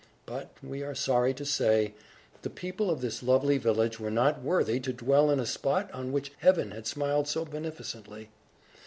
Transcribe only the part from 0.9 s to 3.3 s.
sorry to say, the people of this